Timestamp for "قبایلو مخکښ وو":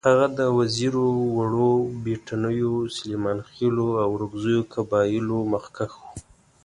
4.73-6.11